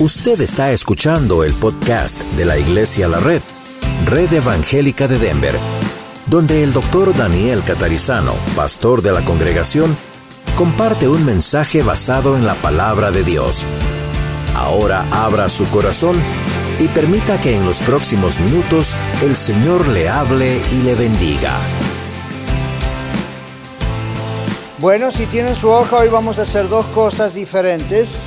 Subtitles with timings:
[0.00, 3.42] Usted está escuchando el podcast de la Iglesia La Red,
[4.06, 5.54] Red Evangélica de Denver,
[6.24, 9.94] donde el doctor Daniel Catarizano, pastor de la congregación,
[10.56, 13.66] comparte un mensaje basado en la palabra de Dios.
[14.54, 16.16] Ahora abra su corazón
[16.78, 21.52] y permita que en los próximos minutos el Señor le hable y le bendiga.
[24.78, 28.22] Bueno, si tienen su hoja, hoy vamos a hacer dos cosas diferentes.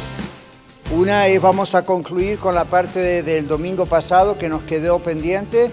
[0.95, 5.71] Una es vamos a concluir con la parte del domingo pasado que nos quedó pendiente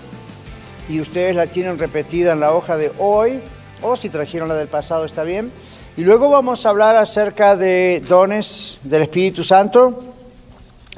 [0.88, 3.40] y ustedes la tienen repetida en la hoja de hoy,
[3.82, 5.52] o si trajeron la del pasado está bien.
[5.98, 10.00] Y luego vamos a hablar acerca de dones del Espíritu Santo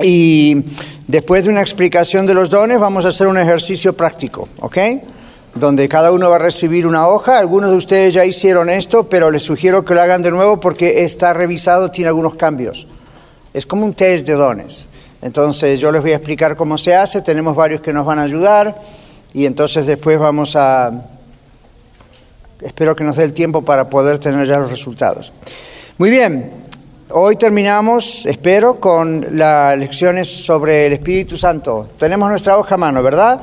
[0.01, 0.67] y
[1.09, 4.79] después de una explicación de los dones vamos a hacer un ejercicio práctico, ¿ok?
[5.57, 7.39] Donde cada uno va a recibir una hoja.
[7.39, 11.03] Algunos de ustedes ya hicieron esto, pero les sugiero que lo hagan de nuevo porque
[11.03, 12.87] está revisado, tiene algunos cambios.
[13.53, 14.89] Es como un test de dones.
[15.21, 18.23] Entonces yo les voy a explicar cómo se hace, tenemos varios que nos van a
[18.23, 18.75] ayudar
[19.33, 20.91] y entonces después vamos a...
[22.61, 25.33] Espero que nos dé el tiempo para poder tener ya los resultados.
[25.99, 26.51] Muy bien,
[27.11, 31.89] hoy terminamos, espero, con las lecciones sobre el Espíritu Santo.
[31.99, 33.41] Tenemos nuestra hoja a mano, ¿verdad?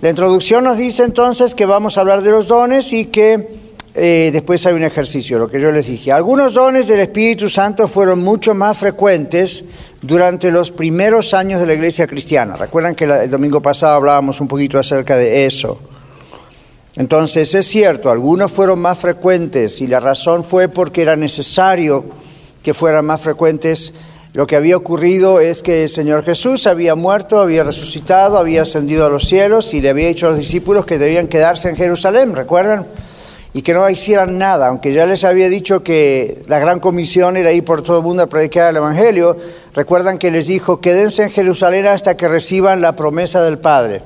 [0.00, 3.63] La introducción nos dice entonces que vamos a hablar de los dones y que
[3.96, 6.10] eh, después hay un ejercicio, lo que yo les dije.
[6.10, 9.64] Algunos dones del Espíritu Santo fueron mucho más frecuentes
[10.02, 12.56] durante los primeros años de la iglesia cristiana.
[12.56, 15.78] Recuerdan que el domingo pasado hablábamos un poquito acerca de eso.
[16.96, 22.04] Entonces es cierto, algunos fueron más frecuentes y la razón fue porque era necesario
[22.64, 23.94] que fueran más frecuentes.
[24.32, 29.06] Lo que había ocurrido es que el Señor Jesús había muerto, había resucitado, había ascendido
[29.06, 32.34] a los cielos y le había dicho a los discípulos que debían quedarse en Jerusalén,
[32.34, 32.86] ¿recuerdan?
[33.56, 37.52] Y que no hicieran nada, aunque ya les había dicho que la gran comisión era
[37.52, 39.36] ir por todo el mundo a predicar el Evangelio,
[39.72, 44.02] recuerdan que les dijo, quédense en Jerusalén hasta que reciban la promesa del Padre.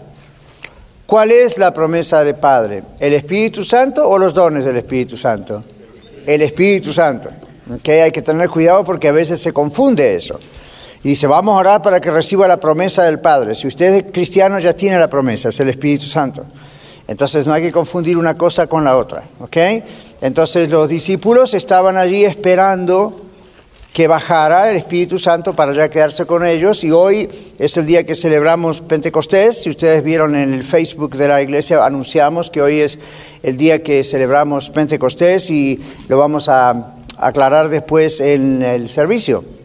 [1.06, 2.82] ¿Cuál es la promesa del Padre?
[3.00, 5.64] ¿El Espíritu Santo o los dones del Espíritu Santo?
[6.26, 7.30] El Espíritu Santo.
[7.76, 8.00] ¿Okay?
[8.00, 10.38] Hay que tener cuidado porque a veces se confunde eso.
[11.02, 13.54] Y dice, vamos a orar para que reciba la promesa del Padre.
[13.54, 16.44] Si usted es cristiano ya tiene la promesa, es el Espíritu Santo.
[17.08, 19.56] Entonces no hay que confundir una cosa con la otra, ¿ok?
[20.20, 23.16] Entonces los discípulos estaban allí esperando
[23.94, 28.04] que bajara el Espíritu Santo para ya quedarse con ellos y hoy es el día
[28.04, 29.62] que celebramos Pentecostés.
[29.62, 32.98] Si ustedes vieron en el Facebook de la iglesia anunciamos que hoy es
[33.42, 39.57] el día que celebramos Pentecostés y lo vamos a aclarar después en el servicio.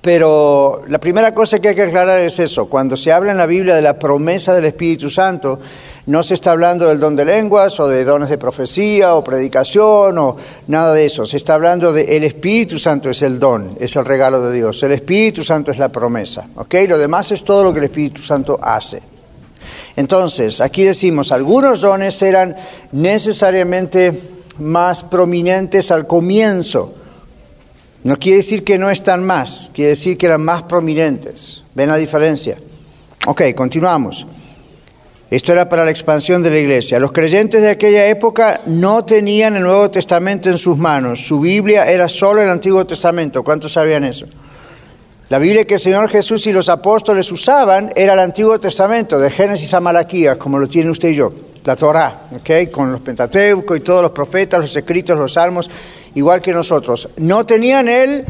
[0.00, 2.66] Pero la primera cosa que hay que aclarar es eso.
[2.66, 5.58] Cuando se habla en la Biblia de la promesa del Espíritu Santo,
[6.06, 10.16] no se está hablando del don de lenguas o de dones de profecía o predicación
[10.16, 10.36] o
[10.68, 11.26] nada de eso.
[11.26, 14.82] Se está hablando de el Espíritu Santo es el don, es el regalo de Dios.
[14.82, 16.46] El Espíritu Santo es la promesa.
[16.56, 16.74] ¿Ok?
[16.88, 19.02] Lo demás es todo lo que el Espíritu Santo hace.
[19.96, 22.56] Entonces, aquí decimos, algunos dones eran
[22.92, 24.18] necesariamente
[24.58, 26.94] más prominentes al comienzo
[28.02, 31.64] no quiere decir que no están más, quiere decir que eran más prominentes.
[31.74, 32.58] ¿Ven la diferencia?
[33.26, 34.26] Ok, continuamos.
[35.30, 36.98] Esto era para la expansión de la iglesia.
[36.98, 41.24] Los creyentes de aquella época no tenían el Nuevo Testamento en sus manos.
[41.24, 43.44] Su Biblia era solo el Antiguo Testamento.
[43.44, 44.26] ¿Cuántos sabían eso?
[45.28, 49.30] La Biblia que el Señor Jesús y los apóstoles usaban era el Antiguo Testamento, de
[49.30, 51.32] Génesis a Malaquías, como lo tiene usted y yo,
[51.64, 52.66] la Torah, ¿okay?
[52.66, 55.70] con los Pentateucos y todos los profetas, los escritos, los salmos
[56.14, 57.08] igual que nosotros.
[57.16, 58.24] No tenían el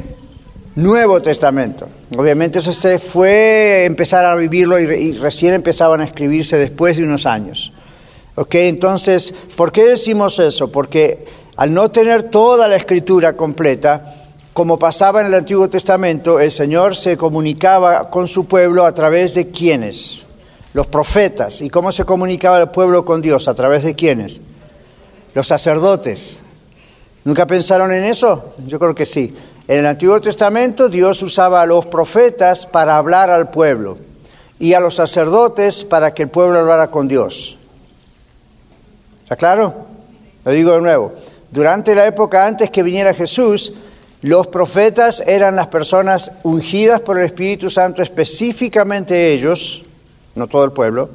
[0.77, 1.89] Nuevo Testamento.
[2.17, 7.27] Obviamente eso se fue empezar a vivirlo y, recién empezaban a escribirse después de unos
[7.27, 7.73] años.
[8.37, 8.55] ¿Ok?
[8.55, 10.71] Entonces, ¿por qué decimos eso?
[10.71, 11.25] Porque
[11.57, 14.15] al no tener toda la escritura completa,
[14.53, 19.35] como pasaba en el Antiguo Testamento, el Señor se comunicaba con su pueblo a través
[19.35, 20.23] de quiénes?
[20.73, 21.61] Los profetas.
[21.63, 23.49] ¿Y cómo se comunicaba el pueblo con Dios?
[23.49, 24.41] ¿A través de quiénes?
[25.35, 26.41] Los sacerdotes.
[27.25, 28.55] ¿Nunca pensaron en eso?
[28.65, 29.35] Yo creo que sí.
[29.69, 33.99] En el Antiguo Testamento Dios usaba a los profetas para hablar al pueblo
[34.59, 37.57] y a los sacerdotes para que el pueblo hablara con Dios.
[39.23, 39.87] ¿Está claro?
[40.45, 41.13] Lo digo de nuevo.
[41.51, 43.73] Durante la época antes que viniera Jesús,
[44.23, 49.83] los profetas eran las personas ungidas por el Espíritu Santo, específicamente ellos,
[50.35, 51.11] no todo el pueblo,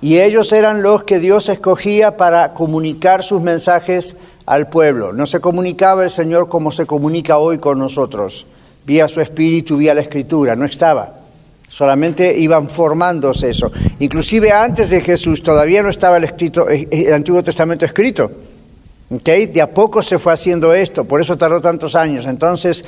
[0.00, 4.16] y ellos eran los que Dios escogía para comunicar sus mensajes
[4.46, 5.12] al pueblo.
[5.12, 8.46] No se comunicaba el Señor como se comunica hoy con nosotros,
[8.86, 11.12] vía su espíritu, vía la escritura, no estaba.
[11.68, 13.72] Solamente iban formándose eso.
[13.98, 18.30] Inclusive antes de Jesús todavía no estaba el, escrito, el Antiguo Testamento escrito.
[19.10, 19.46] ¿Okay?
[19.46, 22.26] De a poco se fue haciendo esto, por eso tardó tantos años.
[22.26, 22.84] Entonces,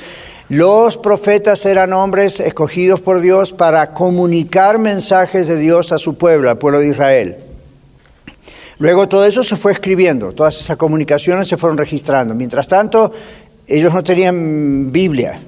[0.49, 6.49] los profetas eran hombres escogidos por Dios para comunicar mensajes de Dios a su pueblo,
[6.49, 7.48] al pueblo de Israel.
[8.79, 12.33] Luego todo eso se fue escribiendo, todas esas comunicaciones se fueron registrando.
[12.33, 13.11] Mientras tanto,
[13.67, 15.39] ellos no tenían Biblia,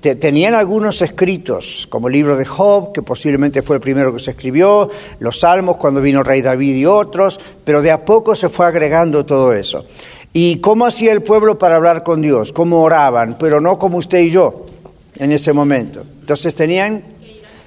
[0.00, 4.30] Tenían algunos escritos, como el libro de Job, que posiblemente fue el primero que se
[4.30, 8.48] escribió, los Salmos cuando vino el rey David y otros, pero de a poco se
[8.48, 9.84] fue agregando todo eso.
[10.32, 12.54] ¿Y cómo hacía el pueblo para hablar con Dios?
[12.54, 13.36] ¿Cómo oraban?
[13.38, 14.64] Pero no como usted y yo
[15.18, 16.02] en ese momento.
[16.20, 17.02] Entonces tenían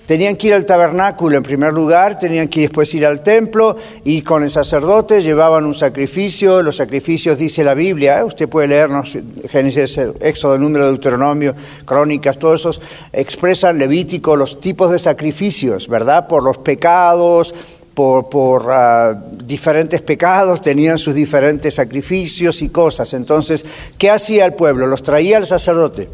[0.07, 3.75] Tenían que ir al tabernáculo en primer lugar, tenían que después ir al templo
[4.05, 6.61] y con el sacerdote llevaban un sacrificio.
[6.63, 8.23] Los sacrificios, dice la Biblia, ¿eh?
[8.23, 9.17] usted puede leernos
[9.49, 12.81] Génesis, Éxodo, Número, Deuteronomio, Crónicas, todos esos
[13.11, 16.25] expresan Levítico los tipos de sacrificios, ¿verdad?
[16.25, 17.53] Por los pecados,
[17.93, 19.13] por, ah,
[19.43, 23.13] diferentes pecados, tenían sus diferentes sacrificios y cosas.
[23.13, 23.65] Entonces,
[23.97, 24.87] ¿qué hacía el pueblo?
[24.87, 26.07] Los traía el sacerdote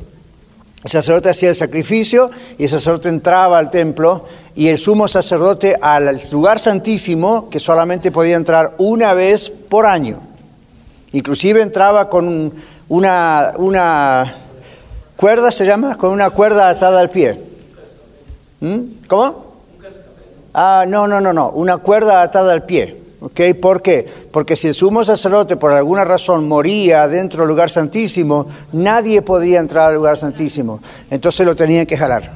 [0.84, 5.78] el sacerdote hacía el sacrificio y el sacerdote entraba al templo y el sumo sacerdote
[5.82, 10.20] al lugar santísimo, que solamente podía entrar una vez por año.
[11.14, 12.54] Inclusive entraba con
[12.90, 14.36] una, una
[15.16, 17.40] cuerda, se llama, con una cuerda atada al pie.
[18.60, 19.08] ¿Mm?
[19.08, 19.54] ¿Cómo?
[20.54, 23.03] Ah, no, no, no, no, una cuerda atada al pie.
[23.24, 24.06] ¿Por qué?
[24.32, 29.60] Porque si el sumo sacerdote por alguna razón moría dentro del lugar santísimo, nadie podía
[29.60, 30.82] entrar al lugar santísimo.
[31.10, 32.32] Entonces lo tenían que jalar.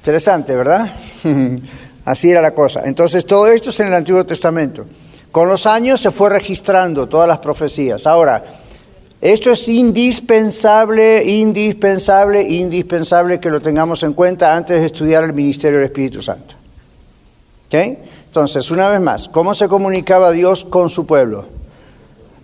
[0.00, 0.92] Interesante, ¿verdad?
[2.04, 2.82] Así era la cosa.
[2.84, 4.84] Entonces todo esto es en el Antiguo Testamento.
[5.30, 8.06] Con los años se fue registrando todas las profecías.
[8.06, 8.44] Ahora,
[9.22, 15.78] esto es indispensable, indispensable, indispensable que lo tengamos en cuenta antes de estudiar el ministerio
[15.78, 16.54] del Espíritu Santo.
[17.68, 17.96] ¿Okay?
[18.32, 21.44] Entonces, una vez más, ¿cómo se comunicaba Dios con su pueblo?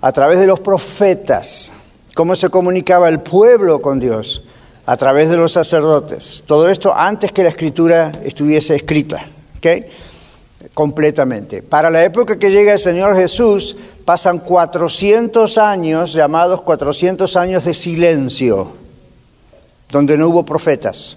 [0.02, 1.73] A través de los profetas.
[2.14, 4.43] ¿Cómo se comunicaba el pueblo con Dios?
[4.85, 6.44] A través de los sacerdotes.
[6.46, 9.25] Todo esto antes que la escritura estuviese escrita.
[10.75, 11.62] Completamente.
[11.62, 13.75] Para la época que llega el Señor Jesús,
[14.05, 18.73] pasan 400 años, llamados 400 años de silencio,
[19.91, 21.17] donde no hubo profetas.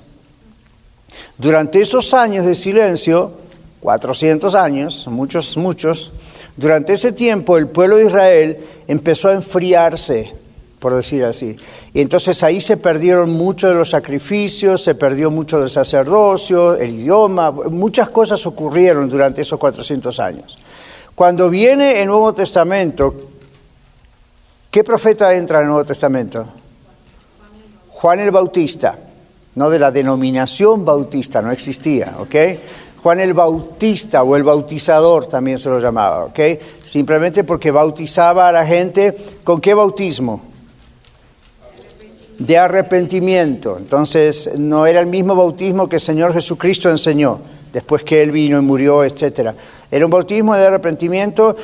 [1.37, 3.40] Durante esos años de silencio,
[3.81, 6.11] 400 años, muchos, muchos,
[6.55, 8.57] durante ese tiempo el pueblo de Israel
[8.87, 10.33] empezó a enfriarse,
[10.79, 11.55] por decir así.
[11.93, 16.99] Y entonces ahí se perdieron muchos de los sacrificios, se perdió mucho del sacerdocio, el
[16.99, 20.57] idioma, muchas cosas ocurrieron durante esos 400 años.
[21.15, 23.29] Cuando viene el Nuevo Testamento,
[24.69, 26.45] ¿qué profeta entra en el Nuevo Testamento?
[27.89, 28.97] Juan el Bautista,
[29.55, 32.35] no de la denominación bautista, no existía, ¿ok?
[33.01, 36.39] Juan el Bautista o el bautizador también se lo llamaba, ¿ok?
[36.83, 40.41] Simplemente porque bautizaba a la gente con qué bautismo?
[42.37, 43.77] De arrepentimiento.
[43.77, 47.41] Entonces no era el mismo bautismo que el Señor Jesucristo enseñó
[47.73, 49.51] después que Él vino y murió, etc.
[49.89, 51.55] Era un bautismo de arrepentimiento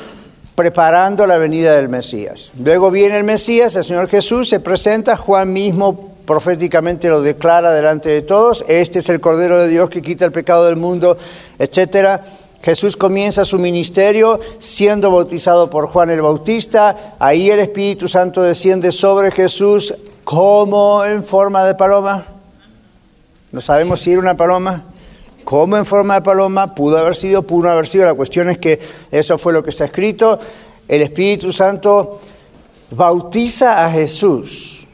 [0.56, 2.54] preparando la venida del Mesías.
[2.63, 8.09] Luego viene el Mesías, el Señor Jesús, se presenta, Juan mismo proféticamente lo declara delante
[8.09, 11.18] de todos, este es el Cordero de Dios que quita el pecado del mundo,
[11.57, 12.21] etcétera.
[12.62, 18.91] Jesús comienza su ministerio siendo bautizado por Juan el Bautista, ahí el Espíritu Santo desciende
[18.91, 19.95] sobre Jesús.
[20.25, 22.25] Como en forma de paloma.
[23.53, 24.84] No sabemos si era una paloma,
[25.46, 28.77] como en forma de paloma, pudo haber sido, pudo haber sido, la cuestión es que
[29.10, 30.38] eso fue lo que está escrito.
[30.86, 32.19] El Espíritu Santo
[32.91, 34.87] bautiza a Jesús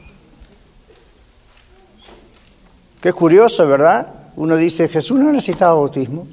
[3.04, 4.06] Qué curioso, ¿verdad?
[4.34, 6.26] Uno dice, Jesús no necesitaba bautismo.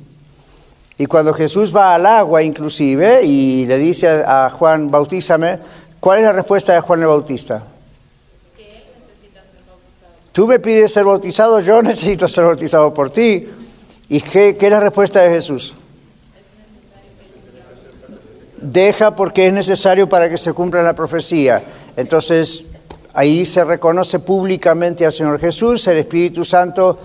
[0.97, 5.59] Y cuando Jesús va al agua inclusive y le dice a Juan, bautízame,
[5.99, 7.61] ¿cuál es la respuesta de Juan el Bautista?
[10.31, 13.49] Tú me pides ser bautizado, yo necesito ser bautizado por ti.
[14.07, 15.73] ¿Y qué, qué es la respuesta de Jesús?
[18.61, 21.65] Deja porque es necesario para que se cumpla la profecía.
[21.97, 22.65] Entonces,
[23.13, 26.97] Ahí se reconoce públicamente al Señor Jesús, el Espíritu Santo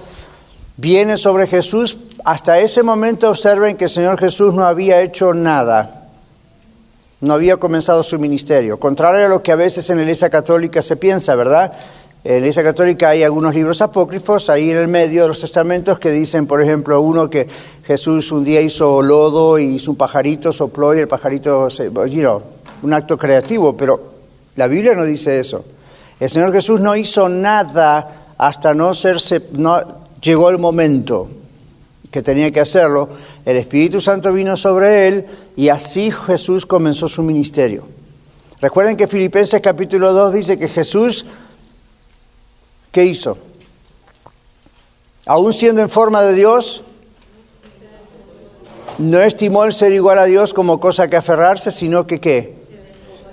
[0.76, 1.98] viene sobre Jesús.
[2.24, 6.08] Hasta ese momento observen que el Señor Jesús no había hecho nada,
[7.20, 10.80] no había comenzado su ministerio, contrario a lo que a veces en la Iglesia Católica
[10.80, 11.72] se piensa, ¿verdad?
[12.22, 15.98] En la Iglesia Católica hay algunos libros apócrifos ahí en el medio de los testamentos
[15.98, 17.48] que dicen, por ejemplo, uno que
[17.84, 22.42] Jesús un día hizo lodo y hizo un pajarito, sopló y el pajarito, se, you
[22.82, 24.14] un acto creativo, pero
[24.54, 25.64] la Biblia no dice eso.
[26.18, 31.28] El Señor Jesús no hizo nada hasta no serse, no, llegó el momento
[32.10, 33.10] que tenía que hacerlo.
[33.44, 37.86] El Espíritu Santo vino sobre él y así Jesús comenzó su ministerio.
[38.60, 41.26] Recuerden que Filipenses capítulo 2 dice que Jesús,
[42.90, 43.36] ¿qué hizo?
[45.26, 46.82] Aún siendo en forma de Dios,
[48.98, 52.55] no estimó el ser igual a Dios como cosa que aferrarse, sino que ¿qué?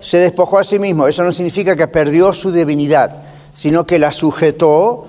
[0.04, 1.08] Se despojó a sí mismo.
[1.08, 5.08] Eso no significa que perdió su divinidad, sino que la sujetó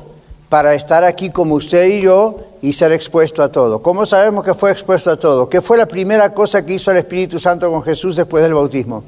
[0.49, 3.83] para estar aquí como usted y yo y ser expuesto a todo.
[3.83, 5.49] ¿Cómo sabemos que fue expuesto a todo?
[5.49, 9.03] ¿Qué fue la primera cosa que hizo el Espíritu Santo con Jesús después del bautismo?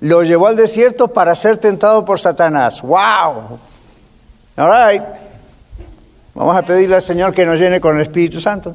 [0.00, 2.82] Lo llevó al desierto para ser tentado por Satanás.
[2.82, 3.58] ¡Wow!
[4.58, 5.02] All right.
[6.34, 8.74] Vamos a pedirle al Señor que nos llene con el Espíritu Santo.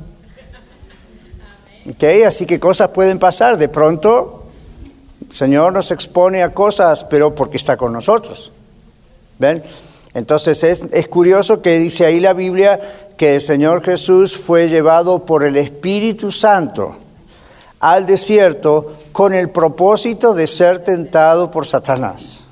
[1.87, 3.57] Okay, así que cosas pueden pasar.
[3.57, 4.40] De pronto,
[5.29, 8.51] Señor nos expone a cosas, pero porque está con nosotros.
[9.39, 9.63] ¿Ven?
[10.13, 15.25] Entonces es, es, curioso que dice ahí la Biblia que el Señor Jesús fue llevado
[15.25, 16.97] por el Espíritu Santo
[17.79, 22.43] al desierto con el propósito de ser tentado por Satanás.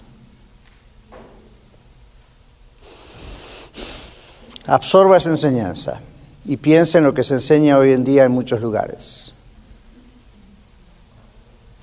[4.65, 5.99] Absorba esa enseñanza
[6.45, 9.33] y piensa en lo que se enseña hoy en día en muchos lugares.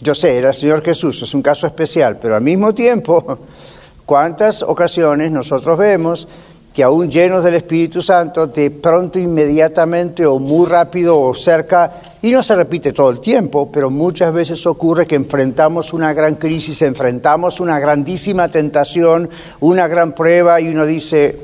[0.01, 3.39] Yo sé, era el Señor Jesús, es un caso especial, pero al mismo tiempo,
[4.07, 6.29] ¿cuántas ocasiones nosotros vemos
[6.77, 12.31] que aún llenos del Espíritu Santo, de pronto, inmediatamente o muy rápido o cerca, y
[12.31, 16.83] no se repite todo el tiempo, pero muchas veces ocurre que enfrentamos una gran crisis,
[16.83, 21.41] enfrentamos una grandísima tentación, una gran prueba, y uno dice,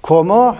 [0.00, 0.56] ¿cómo?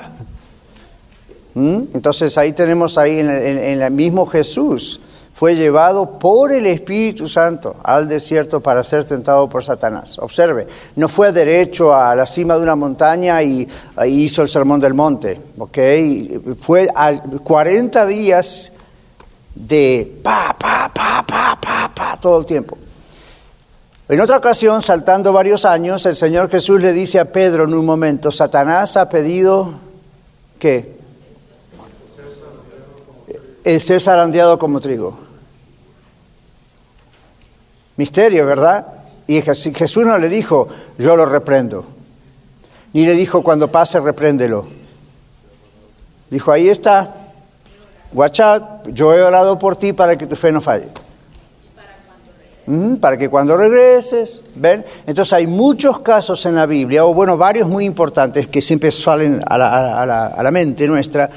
[1.55, 1.83] ¿Mm?
[1.95, 5.01] Entonces ahí tenemos ahí en el, mismo Jesús,
[5.35, 10.17] fue llevado por el Espíritu Santo al desierto para ser tentado por Satanás.
[10.21, 13.69] Observe, no fue derecho a la cima de una montaña y,
[14.07, 15.79] hizo el sermón del monte, ¿ok?
[16.61, 18.71] Fue a 40 días
[19.57, 22.79] de pa, pa, pa, pa, pa, pa, todo el tiempo.
[24.09, 27.85] En otra ocasión, saltando varios años, el Señor Jesús le dice a Pedro en un
[27.85, 29.73] momento, Satanás ha pedido
[30.61, 30.95] que
[33.65, 35.24] el ser zarandeado como trigo.
[37.97, 38.87] Misterio, ¿verdad?
[39.27, 41.85] Y Jesús no le dijo, yo lo reprendo.
[42.93, 44.67] Ni le dijo, cuando pase, repréndelo.
[46.31, 47.15] Dijo, ahí está,
[48.13, 50.89] guachat, yo he orado por ti para que tu fe no falle.
[53.01, 54.85] para que cuando regreses, ¿ven?
[55.07, 59.43] Entonces hay muchos casos en la Biblia, o bueno, varios muy importantes que siempre salen
[59.47, 61.29] a la, mente nuestra,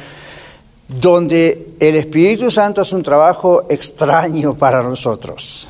[0.87, 5.67] donde el Espíritu Santo es un trabajo extraño para nosotros.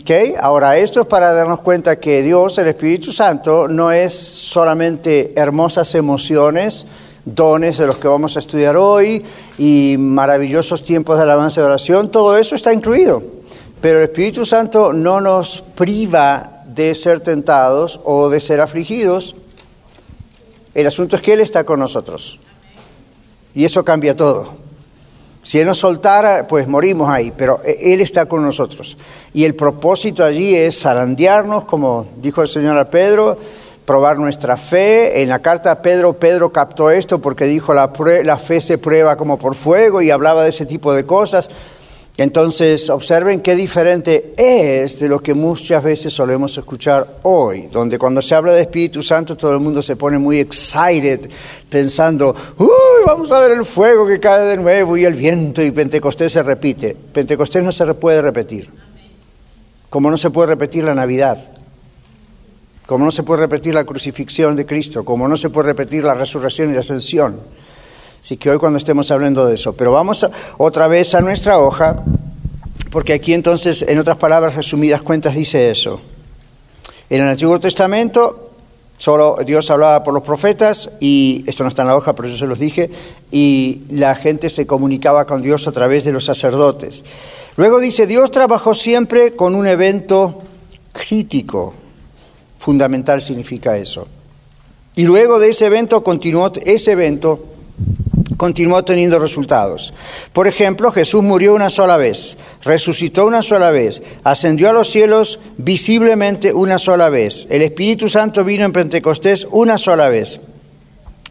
[0.00, 0.34] ¿Okay?
[0.40, 5.94] Ahora, esto es para darnos cuenta que Dios, el Espíritu Santo, no es solamente hermosas
[5.94, 6.86] emociones,
[7.24, 9.22] dones de los que vamos a estudiar hoy
[9.56, 13.22] y maravillosos tiempos de alabanza y oración, todo eso está incluido.
[13.80, 19.36] Pero el Espíritu Santo no nos priva de ser tentados o de ser afligidos.
[20.74, 22.40] El asunto es que Él está con nosotros.
[23.54, 24.63] Y eso cambia todo.
[25.44, 28.96] Si Él nos soltara, pues morimos ahí, pero e, Él está con nosotros.
[29.34, 33.38] Y el propósito allí es zarandearnos, como dijo el Señor a Pedro,
[33.84, 35.22] probar nuestra fe.
[35.22, 37.92] En la carta a Pedro, Pedro captó esto porque dijo la,
[38.24, 41.50] la fe se prueba como por fuego y hablaba de ese tipo de cosas.
[42.16, 48.22] Entonces, observen qué diferente es de lo que muchas veces solemos escuchar hoy, donde cuando
[48.22, 51.28] se habla de Espíritu Santo todo el mundo se pone muy excited,
[51.68, 52.68] pensando, uy,
[53.04, 56.44] vamos a ver el fuego que cae de nuevo y el viento y Pentecostés se
[56.44, 56.96] repite.
[57.12, 58.70] Pentecostés no se puede repetir,
[59.90, 61.38] como no se puede repetir la Navidad,
[62.86, 66.14] como no se puede repetir la crucifixión de Cristo, como no se puede repetir la
[66.14, 67.40] resurrección y la ascensión.
[68.24, 70.26] Así que hoy cuando estemos hablando de eso, pero vamos
[70.56, 72.02] otra vez a nuestra hoja,
[72.90, 76.00] porque aquí entonces, en otras palabras resumidas cuentas, dice eso.
[77.10, 78.52] En el Antiguo Testamento
[78.96, 82.36] solo Dios hablaba por los profetas, y esto no está en la hoja, pero yo
[82.38, 82.90] se los dije,
[83.30, 87.04] y la gente se comunicaba con Dios a través de los sacerdotes.
[87.56, 90.38] Luego dice, Dios trabajó siempre con un evento
[90.94, 91.74] crítico,
[92.58, 94.08] fundamental significa eso.
[94.96, 97.50] Y luego de ese evento continuó, ese evento
[98.44, 99.94] continuó teniendo resultados.
[100.34, 105.40] Por ejemplo, Jesús murió una sola vez, resucitó una sola vez, ascendió a los cielos
[105.56, 107.46] visiblemente una sola vez.
[107.48, 110.40] El Espíritu Santo vino en Pentecostés una sola vez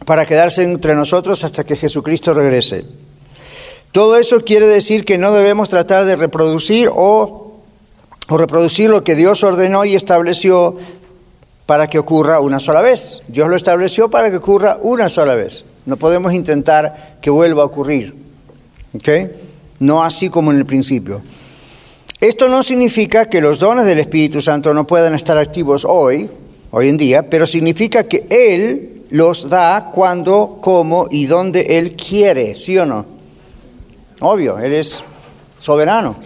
[0.04, 2.84] para quedarse entre nosotros hasta que Jesucristo regrese.
[3.92, 7.60] Todo eso quiere decir que no debemos tratar de reproducir o,
[8.28, 10.78] o reproducir lo que Dios ordenó y estableció
[11.64, 13.22] para que ocurra una sola vez.
[13.28, 15.64] Dios lo estableció para que ocurra una sola vez.
[15.86, 18.14] No podemos intentar que vuelva a ocurrir.
[18.94, 19.08] ¿Ok?
[19.80, 21.22] No así como en el principio.
[22.20, 26.30] Esto no significa que los dones del Espíritu Santo no puedan estar activos hoy,
[26.70, 32.54] hoy en día, pero significa que Él los da cuando, cómo y donde Él quiere,
[32.54, 33.04] ¿sí o no?
[34.20, 35.04] Obvio, Él es
[35.58, 36.16] soberano.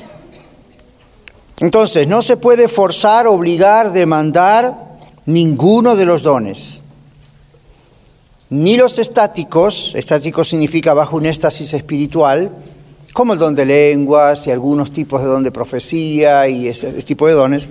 [1.60, 6.82] Entonces, no se puede forzar, obligar, demandar ninguno de los dones.
[8.50, 12.50] Ni los estáticos, estático significa bajo un éxtasis espiritual,
[13.12, 17.06] como el don de lenguas y algunos tipos de don de profecía y ese, ese
[17.06, 17.68] tipo de dones,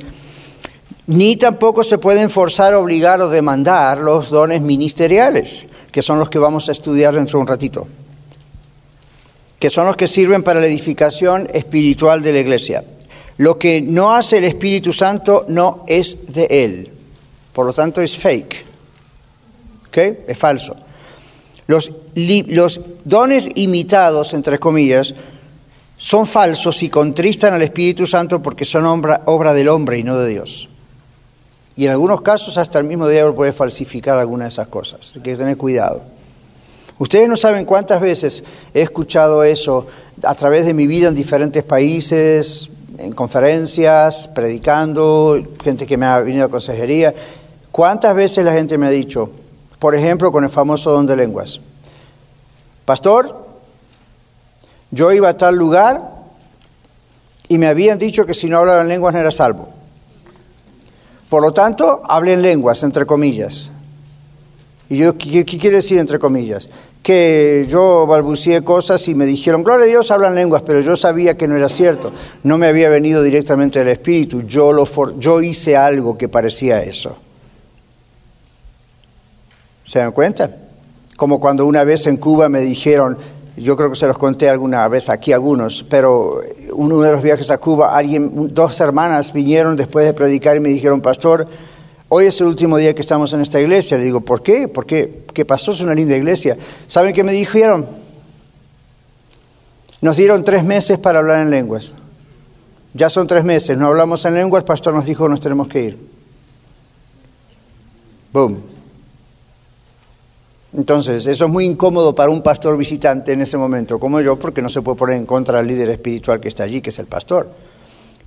[1.08, 6.38] ni tampoco se pueden forzar, obligar o demandar los dones ministeriales, que son los que
[6.38, 7.88] vamos a estudiar dentro de un ratito,
[9.58, 12.84] que son los que sirven para la edificación espiritual de la iglesia.
[13.38, 16.92] Lo que no hace el Espíritu Santo no es de Él,
[17.54, 18.67] por lo tanto es fake,
[19.98, 20.76] Es falso.
[21.68, 25.14] Los, los dones imitados, entre comillas,
[25.98, 30.18] son falsos y contristan al Espíritu Santo porque son obra, obra del hombre y no
[30.18, 30.70] de Dios.
[31.76, 35.12] Y en algunos casos hasta el mismo diablo puede falsificar alguna de esas cosas.
[35.16, 36.02] Hay que tener cuidado.
[37.00, 39.86] Ustedes no saben cuántas veces he escuchado eso
[40.24, 46.20] a través de mi vida en diferentes países, en conferencias, predicando, gente que me ha
[46.20, 47.14] venido a consejería.
[47.72, 49.30] ¿Cuántas veces la gente me ha dicho,
[49.80, 51.60] por ejemplo, con el famoso don de lenguas,
[52.88, 53.36] Pastor,
[54.92, 56.02] yo iba a tal lugar
[57.50, 59.68] y me habían dicho que si no hablaba en lenguas no era salvo.
[61.30, 63.72] Por lo tanto, hablé en lenguas, entre comillas.
[64.88, 66.70] ¿Y yo qué, quiere decir entre comillas?
[67.04, 71.36] Que yo balbucié cosas y me dijeron, gloria a Dios, hablan lenguas, pero yo sabía
[71.36, 72.14] que no era cierto.
[72.44, 76.82] No me había venido directamente del Espíritu, yo, lo for yo hice algo que parecía
[76.84, 77.18] eso.
[79.88, 80.52] ¿Se dan cuenta?
[81.16, 83.18] Como cuando una vez en Cuba me dijeron,
[83.56, 86.42] yo creo que se los conté alguna vez aquí algunos, pero
[86.74, 90.70] uno de los viajes a Cuba, alguien, dos hermanas vinieron después de predicar y me
[90.70, 91.48] dijeron, pastor,
[92.10, 93.98] hoy es el último día que estamos en esta iglesia.
[93.98, 94.68] Le digo, ¿por qué?
[94.68, 95.24] ¿Por qué?
[95.34, 95.72] ¿Qué pasó?
[95.72, 96.58] Es una linda iglesia.
[96.88, 97.88] ¿Saben qué me dijeron?
[100.02, 101.94] Nos dieron tres meses para hablar en lenguas.
[102.94, 105.82] Ya son tres meses, no hablamos en lenguas, el pastor nos dijo, nos tenemos que
[105.82, 105.98] ir.
[108.34, 108.77] Boom.
[110.78, 114.62] Entonces, eso es muy incómodo para un pastor visitante en ese momento, como yo, porque
[114.62, 117.08] no se puede poner en contra del líder espiritual que está allí, que es el
[117.08, 117.50] pastor.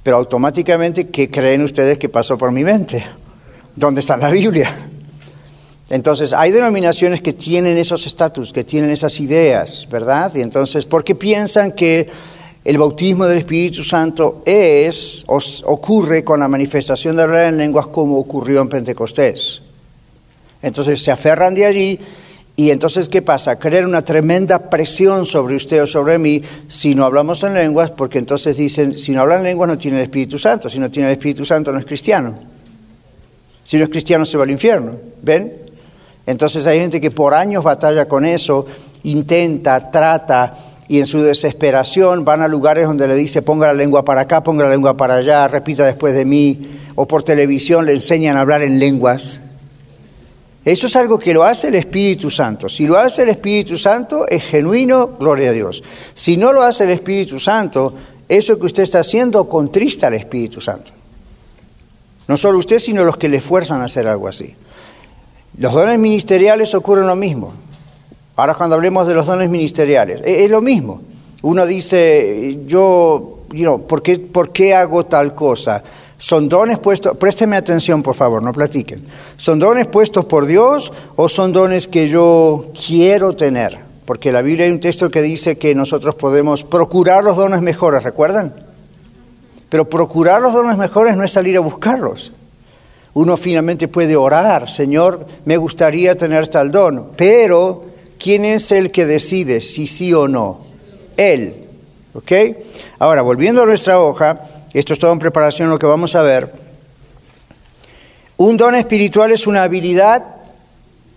[0.03, 3.05] Pero automáticamente, ¿qué creen ustedes que pasó por mi mente?
[3.77, 4.89] ¿Dónde está la Biblia?
[5.91, 10.33] Entonces, hay denominaciones que tienen esos estatus, que tienen esas ideas, ¿verdad?
[10.35, 12.11] Y entonces, ¿por qué piensan que
[12.65, 17.87] el bautismo del Espíritu Santo es, o ocurre con la manifestación de hablar en lenguas
[17.87, 19.63] como ocurrió en Pentecostés?
[20.61, 22.01] Entonces se aferran de allí
[22.61, 23.59] y entonces, ¿qué pasa?
[23.59, 28.19] Creer una tremenda presión sobre usted o sobre mí si no hablamos en lenguas, porque
[28.19, 31.09] entonces dicen, si no hablan en lenguas no tiene el Espíritu Santo, si no tiene
[31.09, 32.35] el Espíritu Santo no es cristiano.
[33.65, 34.93] Si no es cristiano se va al infierno,
[35.23, 35.55] ¿ven?
[36.27, 38.67] Entonces hay gente que por años batalla con eso,
[39.05, 40.53] intenta, trata,
[40.87, 44.43] y en su desesperación van a lugares donde le dice ponga la lengua para acá,
[44.43, 48.43] ponga la lengua para allá, repita después de mí, o por televisión le enseñan a
[48.43, 49.41] hablar en lenguas.
[50.65, 52.69] Eso es algo que lo hace el Espíritu Santo.
[52.69, 55.83] Si lo hace el Espíritu Santo, es genuino, gloria a Dios.
[56.15, 57.95] Si no lo hace el Espíritu Santo,
[58.29, 60.93] eso que usted está haciendo contrista al Espíritu Santo.
[62.29, 64.55] No solo usted, sino los que le fuerzan a hacer algo así.
[65.57, 67.53] Los dones ministeriales ocurren lo mismo.
[68.37, 71.01] Ahora cuando hablemos de los dones ministeriales, es, lo mismo.
[71.43, 75.83] Uno dice, yo, you ¿por, qué, ¿por qué hago tal cosa?
[76.21, 79.07] ¿Son dones puestos, présteme atención por favor, no platiquen.
[79.39, 83.79] ¿Son dones puestos por Dios o son dones que yo quiero tener?
[84.05, 88.03] Porque la Biblia hay un texto que dice que nosotros podemos procurar los dones mejores,
[88.03, 88.55] ¿recuerdan?
[89.71, 92.33] Pero procurar los dones mejores no es salir a buscarlos.
[93.15, 97.87] Uno finalmente puede orar, Señor, me gustaría tener tal don, pero
[98.19, 100.67] ¿quién es el que decide si sí o no?
[101.17, 101.67] Él.
[102.13, 102.33] ¿Ok?
[102.99, 106.53] Ahora, volviendo a nuestra hoja, esto es todo en preparación lo que vamos a ver,
[108.37, 110.25] un don espiritual es una habilidad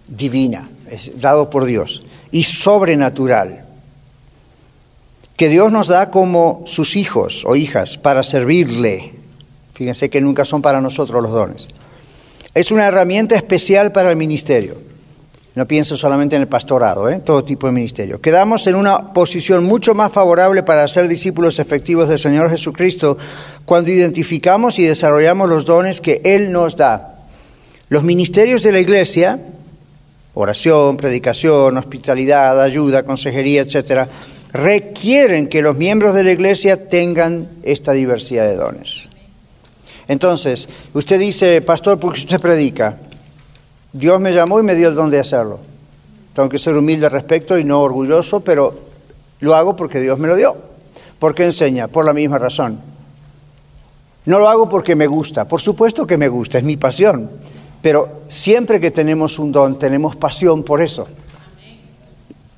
[0.08, 3.66] divina, es dado por Dios, y sobrenatural,
[5.38, 9.13] que Dios nos da como sus hijos o hijas para servirle.
[9.74, 11.68] Fíjense que nunca son para nosotros los dones.
[12.54, 14.92] Es una herramienta especial para el ministerio.
[15.56, 17.22] No pienso solamente en el pastorado, ¿eh?
[17.24, 18.20] todo tipo de ministerio.
[18.20, 23.18] Quedamos en una posición mucho más favorable para ser discípulos efectivos del Señor Jesucristo
[23.63, 27.20] cuando identificamos y desarrollamos los dones que Él nos da.
[27.89, 29.39] Los ministerios de la iglesia,
[30.34, 34.10] oración, predicación, hospitalidad, ayuda, consejería, etcétera,
[34.54, 39.10] requieren que los miembros de la iglesia tengan esta diversidad de dones.
[40.08, 42.98] Entonces, usted dice, pastor, porque usted predica.
[43.93, 45.60] Dios me llamó y me dio el don de hacerlo.
[46.34, 48.73] Tengo que ser humilde al respecto y no orgulloso, pero
[49.39, 50.56] lo hago porque Dios me lo dio.
[51.19, 51.88] ¿Por qué enseña?
[51.88, 52.79] Por la misma razón.
[54.25, 55.45] No lo hago porque me gusta.
[55.45, 57.29] Por supuesto que me gusta, es mi pasión.
[57.84, 61.08] Pero siempre que tenemos un don, tenemos pasión por eso.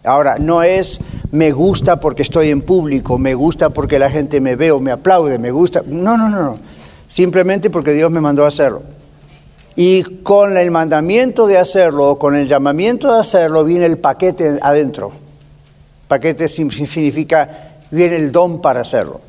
[0.05, 4.55] Ahora, no es me gusta porque estoy en público, me gusta porque la gente me
[4.55, 5.83] ve o me aplaude, me gusta.
[5.85, 6.59] No, no, no, no.
[7.07, 8.83] Simplemente porque Dios me mandó a hacerlo.
[9.75, 15.11] Y con el mandamiento de hacerlo, con el llamamiento de hacerlo, viene el paquete adentro.
[16.07, 19.19] Paquete significa, viene el don para hacerlo.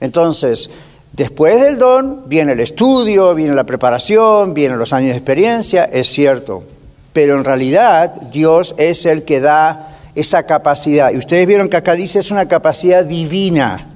[0.00, 0.68] Entonces,
[1.12, 6.08] después del don viene el estudio, viene la preparación, vienen los años de experiencia, es
[6.08, 6.64] cierto.
[7.12, 11.12] Pero en realidad Dios es el que da esa capacidad.
[11.12, 13.91] Y ustedes vieron que acá dice es una capacidad divina.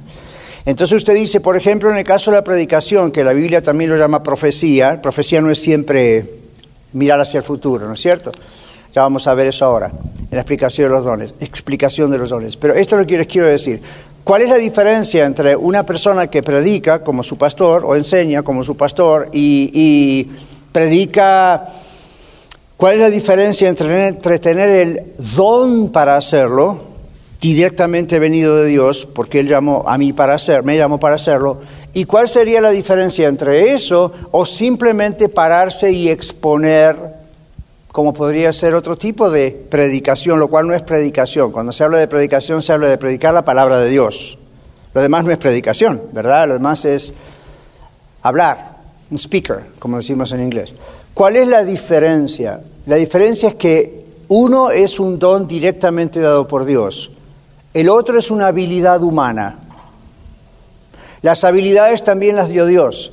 [0.66, 3.88] Entonces usted dice, por ejemplo, en el caso de la predicación, que la Biblia también
[3.88, 6.28] lo llama profecía, profecía no es siempre
[6.92, 8.32] mirar hacia el futuro, ¿no es cierto?
[8.92, 12.30] Ya vamos a ver eso ahora, en la explicación de los dones, explicación de los
[12.30, 12.56] dones.
[12.56, 13.80] Pero esto es lo que les quiero decir.
[14.24, 18.64] ¿Cuál es la diferencia entre una persona que predica como su pastor o enseña como
[18.64, 20.30] su pastor y, y
[20.72, 21.68] predica
[22.76, 26.78] ¿Cuál es la diferencia entre, tener el don para hacerlo,
[27.40, 31.58] directamente venido de Dios, porque Él llamó a mí para hacer, me llamó para hacerlo,
[31.92, 36.96] y cuál sería la diferencia entre eso o simplemente pararse y exponer,
[37.88, 41.52] como podría ser otro tipo de predicación, lo cual no es predicación.
[41.52, 44.38] Cuando se habla de predicación se habla de predicar la palabra de Dios.
[44.92, 46.48] Lo demás no es predicación, ¿verdad?
[46.48, 47.14] Lo demás es
[48.22, 48.76] hablar,
[49.10, 50.74] un speaker, como decimos en inglés.
[51.14, 52.60] ¿Cuál es la diferencia?
[52.84, 57.12] La diferencia es que uno es un don directamente dado por Dios,
[57.76, 59.58] el otro es una habilidad humana.
[61.20, 63.12] Las habilidades también las dio Dios,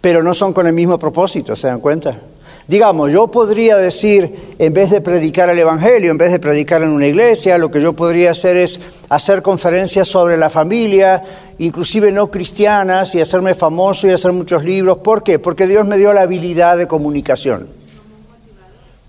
[0.00, 2.18] pero no son con el mismo propósito, ¿se dan cuenta?
[2.66, 6.88] Digamos, yo podría decir, en vez de predicar el Evangelio, en vez de predicar en
[6.88, 11.22] una iglesia, lo que yo podría hacer es hacer conferencias sobre la familia,
[11.58, 14.98] inclusive no cristianas, y hacerme famoso y hacer muchos libros.
[14.98, 15.38] ¿Por qué?
[15.38, 17.79] Porque Dios me dio la habilidad de comunicación.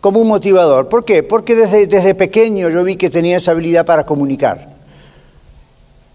[0.01, 0.89] Como un motivador.
[0.89, 1.23] ¿Por qué?
[1.23, 4.71] Porque desde, desde pequeño yo vi que tenía esa habilidad para comunicar.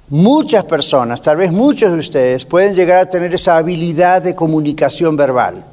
[0.08, 5.16] Muchas personas, tal vez muchos de ustedes, pueden llegar a tener esa habilidad de comunicación
[5.16, 5.64] verbal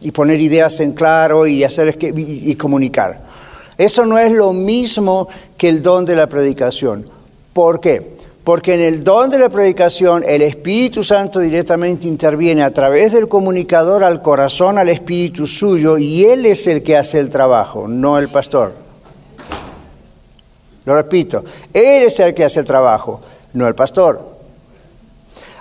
[0.00, 3.20] y poner ideas en claro y, hacer, y, comunicar.
[3.78, 7.06] Eso no es lo mismo que el don de la predicación.
[7.54, 8.17] ¿Por qué?
[8.48, 13.28] Porque en el don de la predicación el Espíritu Santo directamente interviene a través del
[13.28, 18.16] comunicador al corazón, al espíritu suyo, y Él es el que hace el trabajo, no
[18.16, 18.72] el pastor.
[20.86, 23.20] Lo repito, Él es el que hace el trabajo,
[23.52, 24.38] no el pastor.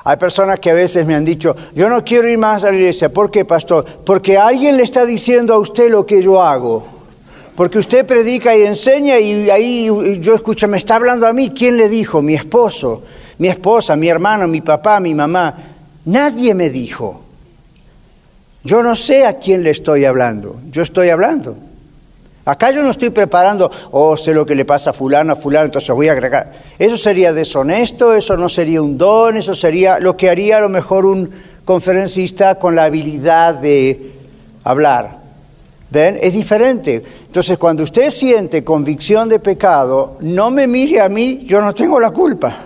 [0.06, 2.78] Hay personas que a veces me han dicho, yo no quiero ir más a la
[2.78, 3.12] iglesia.
[3.12, 3.84] ¿Por qué, pastor?
[4.06, 6.96] Porque alguien le está diciendo a usted lo que yo hago.
[7.58, 9.89] Porque usted predica y enseña y ahí
[10.20, 11.54] yo escucho, me está hablando a mí.
[11.58, 12.22] ¿Quién le dijo?
[12.22, 13.02] Mi esposo,
[13.39, 15.58] mi esposa, mi hermano, mi papá, mi mamá.
[16.06, 17.24] Nadie me dijo.
[18.63, 20.58] Yo no sé a quién le estoy hablando.
[20.70, 21.56] Yo estoy hablando.
[22.46, 25.65] Acá yo no estoy preparando, oh, sé lo que le pasa a fulano, a fulano,
[25.65, 26.54] entonces voy a agregar.
[26.78, 30.70] Eso sería deshonesto, eso no sería un don, eso sería lo que haría a lo
[30.70, 31.32] mejor un
[31.65, 34.12] conferencista con la habilidad de
[34.63, 35.16] hablar.
[35.89, 36.19] ¿Ven?
[36.21, 37.04] Es diferente.
[37.26, 42.00] Entonces, cuando usted siente convicción de pecado, no me mire a mí, yo no tengo
[42.00, 42.65] la culpa.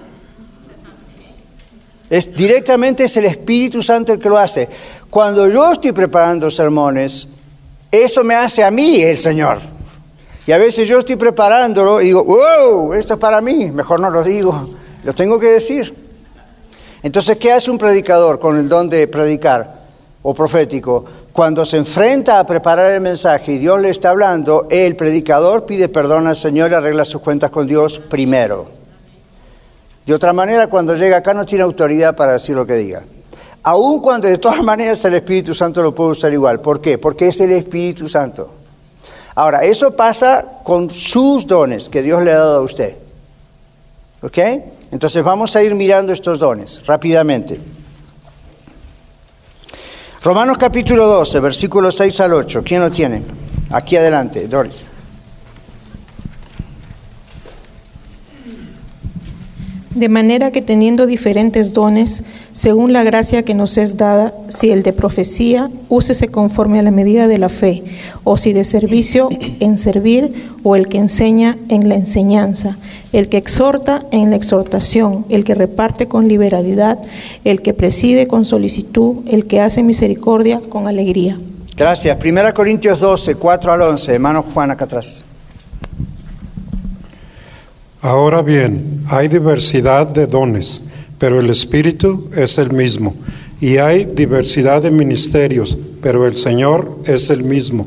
[2.36, 4.67] Directamente es el Espíritu Santo el que lo hace.
[5.10, 7.27] Cuando yo estoy preparando sermones,
[7.89, 9.60] eso me hace a mí el Señor.
[10.45, 14.10] Y a veces yo estoy preparándolo y digo, wow, esto es para mí, mejor no
[14.10, 14.69] lo digo,
[15.03, 15.95] lo tengo que decir.
[17.03, 19.81] Entonces, ¿qué hace un predicador con el don de predicar
[20.21, 21.05] o profético?
[21.31, 25.87] Cuando se enfrenta a preparar el mensaje y Dios le está hablando, el predicador pide
[25.87, 28.67] perdón al Señor y arregla sus cuentas con Dios primero.
[30.05, 33.03] De otra manera, cuando llega acá no tiene autoridad para decir lo que diga.
[33.63, 36.59] Aun cuando de todas maneras el Espíritu Santo lo puede usar igual.
[36.59, 36.97] ¿Por qué?
[36.97, 38.51] Porque es el Espíritu Santo.
[39.33, 42.95] Ahora, eso pasa con sus dones que Dios le ha dado a usted.
[44.21, 44.37] ¿Ok?
[44.91, 47.59] Entonces vamos a ir mirando estos dones rápidamente.
[50.23, 52.62] Romanos capítulo 12, versículos 6 al 8.
[52.63, 53.23] ¿Quién lo tiene?
[53.71, 54.86] Aquí adelante, Doris.
[59.95, 62.23] De manera que teniendo diferentes dones,
[62.54, 66.91] según la gracia que nos es dada, si el de profecía, úsese conforme a la
[66.91, 67.84] medida de la fe,
[68.23, 69.27] o si de servicio,
[69.60, 72.77] en servir, o el que enseña, en la enseñanza,
[73.12, 76.99] el que exhorta, en la exhortación, el que reparte con liberalidad,
[77.43, 81.38] el que preside con solicitud, el que hace misericordia con alegría.
[81.75, 82.15] Gracias.
[82.15, 84.13] Primera Corintios 12, 4 al 11.
[84.13, 85.25] Hermano Juan, acá atrás.
[88.03, 90.81] Ahora bien, hay diversidad de dones,
[91.19, 93.13] pero el Espíritu es el mismo.
[93.59, 97.85] Y hay diversidad de ministerios, pero el Señor es el mismo.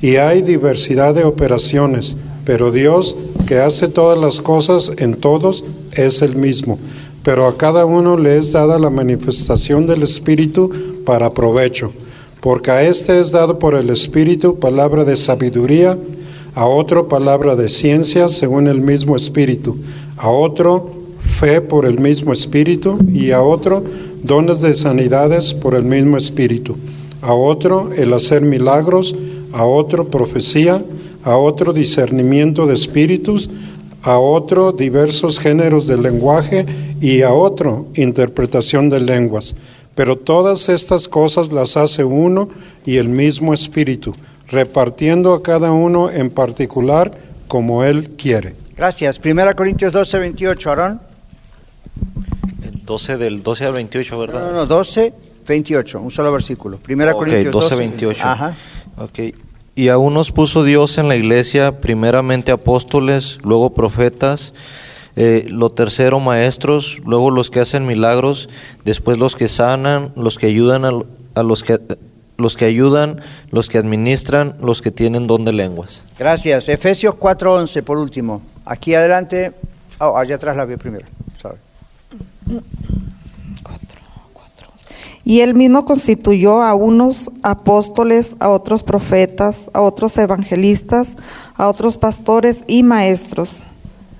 [0.00, 3.16] Y hay diversidad de operaciones, pero Dios,
[3.48, 6.78] que hace todas las cosas en todos, es el mismo.
[7.24, 10.70] Pero a cada uno le es dada la manifestación del Espíritu
[11.04, 11.92] para provecho.
[12.40, 15.98] Porque a este es dado por el Espíritu palabra de sabiduría,
[16.56, 19.76] a otro palabra de ciencia según el mismo espíritu,
[20.16, 20.90] a otro
[21.20, 23.84] fe por el mismo espíritu y a otro
[24.22, 26.78] dones de sanidades por el mismo espíritu,
[27.20, 29.14] a otro el hacer milagros,
[29.52, 30.82] a otro profecía,
[31.24, 33.50] a otro discernimiento de espíritus,
[34.00, 36.64] a otro diversos géneros de lenguaje
[37.02, 39.54] y a otro interpretación de lenguas.
[39.94, 42.48] Pero todas estas cosas las hace uno
[42.86, 44.14] y el mismo espíritu
[44.48, 47.12] repartiendo a cada uno en particular
[47.48, 48.54] como Él quiere.
[48.76, 49.18] Gracias.
[49.18, 51.00] Primera Corintios 12, 28, Aarón.
[52.84, 54.40] 12 del 12 al 28, ¿verdad?
[54.40, 55.12] No, no, 12,
[55.46, 56.78] 28, un solo versículo.
[56.78, 58.22] Primera Corintios 12, 12, 28.
[58.24, 58.56] Ajá.
[58.98, 59.34] Ok.
[59.74, 64.54] Y aún nos puso Dios en la iglesia, primeramente apóstoles, luego profetas,
[65.16, 68.48] eh, lo tercero maestros, luego los que hacen milagros,
[68.84, 70.92] después los que sanan, los que ayudan a,
[71.34, 71.78] a los que
[72.36, 73.20] los que ayudan,
[73.50, 76.02] los que administran, los que tienen don de lenguas.
[76.18, 76.68] Gracias.
[76.68, 78.42] Efesios 4:11 por último.
[78.64, 79.52] Aquí adelante,
[79.98, 81.06] oh, allá atrás la veo primero.
[81.40, 81.58] Sorry.
[85.24, 91.16] Y él mismo constituyó a unos apóstoles, a otros profetas, a otros evangelistas,
[91.56, 93.64] a otros pastores y maestros.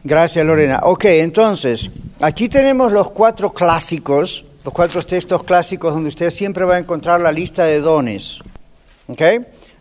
[0.02, 0.80] Gracias, Lorena.
[0.82, 6.74] Ok, entonces, aquí tenemos los cuatro clásicos, los cuatro textos clásicos donde usted siempre va
[6.74, 8.42] a encontrar la lista de dones.
[9.06, 9.22] ¿Ok?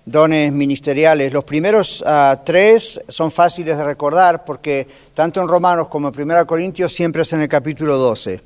[0.05, 1.33] Dones ministeriales.
[1.33, 6.45] Los primeros ah, tres son fáciles de recordar porque tanto en Romanos como en 1
[6.45, 8.41] Corintios siempre es en el capítulo 12.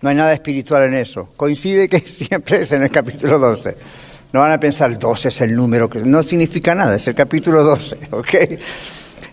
[0.00, 1.28] No hay nada espiritual en eso.
[1.36, 3.76] Coincide que siempre es en el capítulo 12.
[4.32, 7.62] No van a pensar, 12 es el número, que no significa nada, es el capítulo
[7.62, 8.34] 12, ¿ok?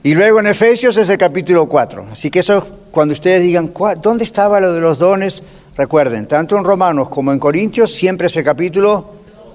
[0.04, 2.08] Y luego en Efesios es el capítulo 4.
[2.12, 5.44] Así que eso, cuando ustedes digan, "¿Cuál- ¿dónde estaba lo de los dones?
[5.78, 9.06] Recuerden, tanto en Romanos como en Corintios siempre es el capítulo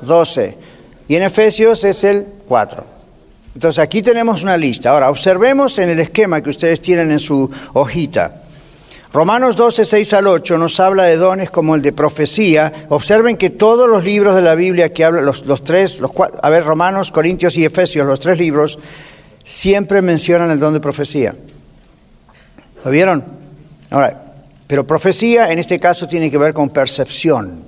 [0.00, 0.56] 12.
[1.08, 2.84] Y en Efesios es el 4.
[3.54, 4.90] Entonces aquí tenemos una lista.
[4.90, 8.40] Ahora, observemos en el esquema que ustedes tienen en su hojita.
[9.12, 12.86] Romanos 12, 6 al 8 nos habla de dones como el de profecía.
[12.88, 16.50] Observen que todos los libros de la Biblia que hablan, los, tres, los cua- a
[16.50, 18.76] ver, Romanos, Corintios y Efesios, los tres libros,
[19.44, 21.34] siempre mencionan el don de profecía.
[22.84, 23.24] ¿Lo vieron?
[23.90, 24.22] Ahora,
[24.66, 27.62] pero profecía en este caso tiene que ver con percepción.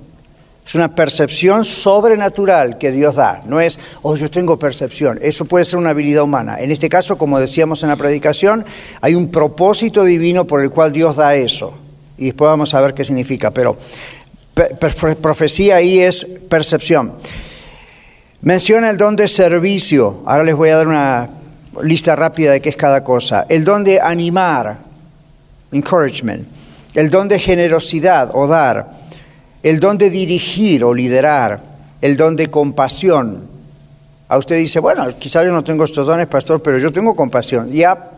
[0.65, 3.41] Es una percepción sobrenatural que Dios da.
[3.45, 5.17] No es, oh, yo tengo percepción.
[5.21, 6.59] Eso puede ser una habilidad humana.
[6.59, 8.65] En este caso, como decíamos en la predicación,
[8.99, 11.77] hay un propósito divino por el cual Dios da eso.
[12.17, 13.51] Y después vamos a ver qué significa.
[13.51, 13.77] Pero
[14.53, 17.13] pe- per- profecía ahí es percepción.
[18.41, 20.21] Menciona el don de servicio.
[20.25, 21.29] Ahora les voy a dar una
[21.81, 23.45] lista rápida de qué es cada cosa.
[23.49, 24.79] El don de animar,
[25.71, 26.47] encouragement.
[26.93, 28.91] El don de generosidad o dar.
[29.61, 31.61] El don de dirigir o liderar.
[32.01, 33.47] El don de compasión.
[34.29, 37.71] A usted dice, bueno, quizás yo no tengo estos dones, pastor, pero yo tengo compasión.
[37.71, 38.11] Ya,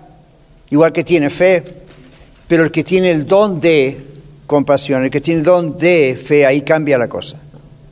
[0.70, 1.64] igual que tiene fe,
[2.48, 4.06] pero el que tiene el don de
[4.48, 7.38] compasión, el que tiene el don de fe, ahí cambia la cosa.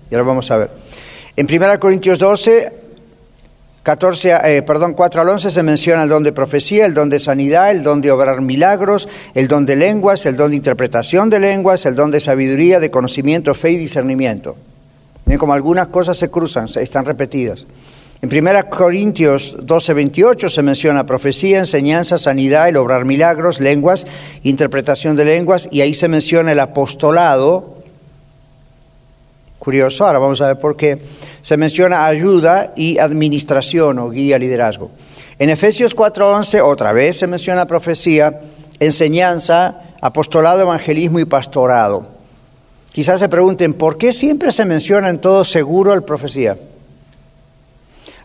[0.10, 0.72] Y ahora vamos a ver.
[1.36, 2.74] En 1 Corintios 12,
[3.88, 7.20] 14, eh, perdón, 4 al 11 se menciona el don de profecía, el don de
[7.20, 11.40] sanidad, el don de obrar milagros, el don de lenguas, el don de interpretación de
[11.40, 14.58] lenguas, el don de sabiduría, de conocimiento, fe y discernimiento.
[15.24, 17.66] Miren como algunas cosas se cruzan, están repetidas.
[18.22, 24.06] En 1 Corintios 12, 28 se menciona profecía, enseñanza, sanidad, el obrar milagros, lenguas,
[24.44, 27.77] interpretación de lenguas, y ahí se menciona el apostolado,
[29.68, 30.98] Curioso, ahora vamos a ver por qué.
[31.42, 34.92] Se menciona ayuda y administración o guía, liderazgo.
[35.38, 38.40] En Efesios 4:11 otra vez se menciona profecía,
[38.80, 42.08] enseñanza, apostolado, evangelismo y pastorado.
[42.94, 46.58] Quizás se pregunten, ¿por qué siempre se menciona en todo seguro el profecía?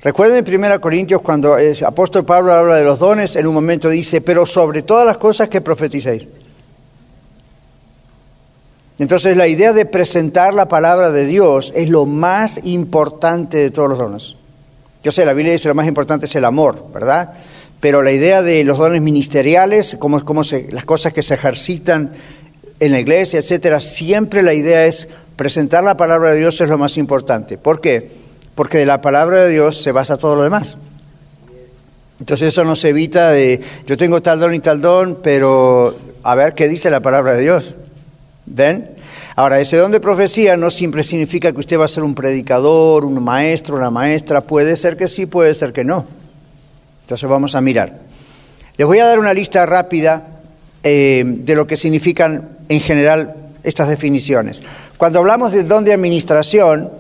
[0.01, 3.89] Recuerden en 1 Corintios cuando el apóstol Pablo habla de los dones, en un momento
[3.89, 6.29] dice, pero sobre todas las cosas que profeticéis.
[9.03, 13.91] Entonces la idea de presentar la palabra de Dios es lo más importante de todos
[13.91, 14.37] los dones.
[15.03, 17.33] Yo sé, la Biblia dice lo más importante es el amor, ¿verdad?
[17.81, 22.13] Pero la idea de los dones ministeriales, cómo, cómo se, las cosas que se ejercitan
[22.79, 26.79] en la iglesia, etcétera, siempre la idea es presentar la palabra de Dios es lo
[26.79, 27.59] más importante.
[27.59, 28.09] ¿Por qué?
[28.55, 30.77] Porque de la palabra de Dios se basa todo lo demás.
[32.21, 36.55] Entonces eso nos evita de, yo tengo tal don y tal don, pero a ver
[36.55, 37.77] qué dice la palabra de Dios.
[38.47, 38.91] ¿Ven?
[39.37, 43.05] Ahora, ese don de profecía no siempre significa que usted va a ser un predicador,
[43.05, 44.41] un maestro, una maestra.
[44.41, 46.07] Puede ser que sí, puede ser que no.
[47.03, 48.01] Entonces vamos a mirar.
[48.77, 50.41] Les voy a dar una lista rápida
[50.83, 54.63] eh, de lo que significan en general estas definiciones.
[54.97, 56.91] Cuando hablamos del don de administración,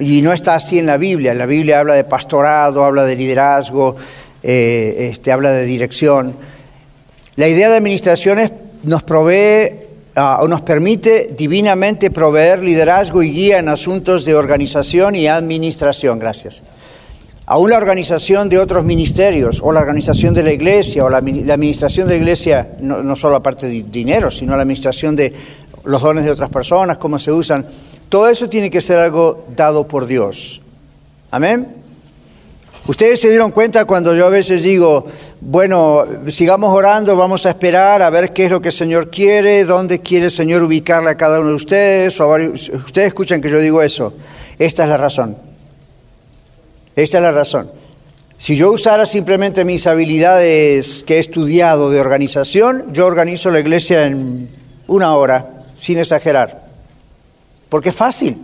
[0.00, 3.96] y no está así en la Biblia, la Biblia habla de pastorado, habla de liderazgo,
[4.42, 6.34] eh, este, habla de dirección.
[7.36, 9.87] La idea de administración nos provee
[10.18, 16.18] O nos permite divinamente proveer liderazgo y guía en asuntos de organización y administración.
[16.18, 16.62] Gracias.
[17.46, 22.06] Aún la organización de otros ministerios, o la organización de la iglesia, o la, administración
[22.06, 25.32] de la iglesia, no, no solo aparte de dinero, sino la administración de
[25.84, 27.64] los dones de otras personas, cómo se usan,
[28.08, 30.60] todo eso tiene que ser algo dado por Dios.
[31.30, 31.87] Amén.
[32.88, 35.04] Ustedes se dieron cuenta cuando yo a veces digo,
[35.42, 39.66] bueno, sigamos orando, vamos a esperar a ver qué es lo que el Señor quiere,
[39.66, 42.18] dónde quiere el Señor ubicarle a cada uno de ustedes.
[42.18, 44.14] ustedes escuchan que yo digo eso.
[44.58, 45.36] Esta es la razón.
[46.96, 47.70] Esta es la razón.
[48.38, 54.06] Si yo usara simplemente mis habilidades que he estudiado de organización, yo organizo la iglesia
[54.06, 54.48] en
[54.86, 55.46] una hora,
[55.76, 56.64] sin exagerar.
[57.68, 58.38] Porque es fácil.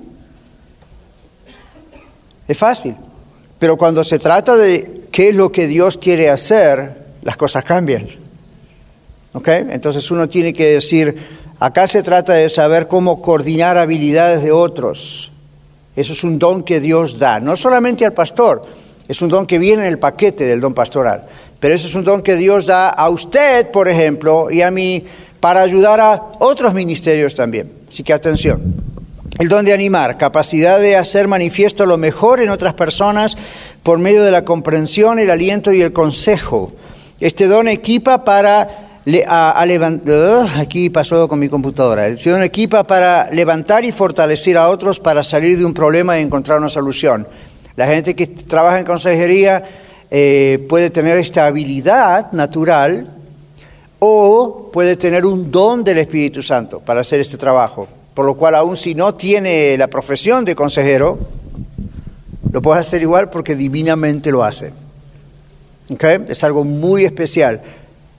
[2.46, 2.94] Es fácil.
[3.58, 8.06] Pero cuando se trata de qué es lo que Dios quiere hacer, las cosas cambian.
[9.32, 9.48] ¿Ok?
[9.48, 11.16] Entonces uno tiene que decir,
[11.58, 15.32] acá se trata de saber cómo coordinar habilidades de otros.
[15.96, 18.62] Eso es un don que Dios da, no solamente al pastor,
[19.06, 21.24] es un don que viene en el paquete del don pastoral,
[21.60, 25.04] pero eso es un don que Dios da a usted, por ejemplo, y a mí
[25.40, 27.70] para ayudar a otros ministerios también.
[27.88, 28.93] Así que atención.
[29.38, 33.36] El don de animar, capacidad de hacer manifiesto lo mejor en otras personas
[33.82, 36.72] por medio de la comprensión, el aliento y el consejo.
[37.18, 43.84] Este don equipa para levantar, aquí pasó con mi computadora, el don equipa para levantar
[43.84, 47.26] y fortalecer a otros para salir de un problema y encontrar una solución.
[47.74, 49.64] La gente que trabaja en consejería
[50.12, 53.08] eh, puede tener esta habilidad natural
[53.98, 58.54] o puede tener un don del Espíritu Santo para hacer este trabajo por lo cual
[58.54, 61.18] aun si no tiene la profesión de consejero,
[62.52, 64.72] lo puede hacer igual porque divinamente lo hace.
[66.28, 67.60] Es algo muy especial.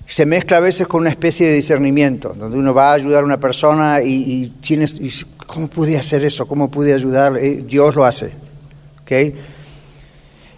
[0.05, 3.25] Se mezcla a veces con una especie de discernimiento, donde uno va a ayudar a
[3.25, 4.99] una persona y, y tienes,
[5.47, 6.45] ¿cómo pude hacer eso?
[6.45, 7.37] ¿Cómo pude ayudar?
[7.37, 8.33] Eh, Dios lo hace.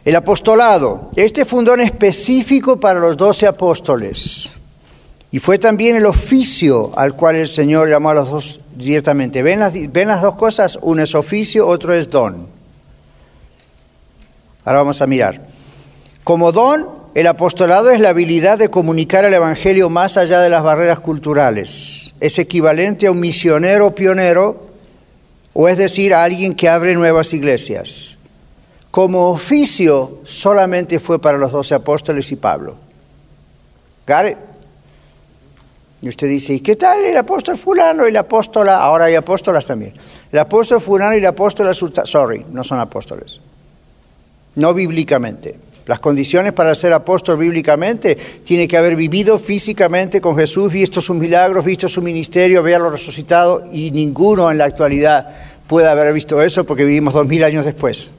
[0.04, 1.12] El apostolado.
[1.15, 4.50] Este fue un don específico para los doce apóstoles.
[5.38, 9.43] Y fue también el oficio al cual el Señor llamó a los dos directamente.
[9.43, 10.80] ¿Ven las, ¿Ven las dos cosas?
[10.82, 12.47] Uno es oficio, otro es don.
[14.65, 15.45] Ahora vamos a mirar.
[16.23, 20.63] Como don, el apostolado es la habilidad de comunicar el Evangelio más allá de las
[20.63, 22.15] barreras culturales.
[22.19, 24.69] Es equivalente a un misionero pionero,
[25.54, 28.17] o es decir, a alguien que abre nuevas iglesias.
[28.89, 32.78] Como oficio, solamente fue para los doce apóstoles y Pablo.
[34.08, 34.47] ¿Got
[36.02, 38.78] y usted dice, ¿y qué tal el apóstol fulano y la apóstola?
[38.78, 39.94] Ahora hay apóstolas también.
[40.32, 43.40] El apóstol fulano y la apóstola sorry, no son apóstoles.
[44.56, 45.56] No bíblicamente.
[45.88, 51.16] Las condiciones para ser apóstol bíblicamente tiene que haber vivido físicamente con Jesús, visto sus
[51.16, 55.30] milagros, visto su ministerio, verlo resucitado y ninguno en la actualidad
[55.66, 58.12] puede haber visto eso porque vivimos dos mil años después.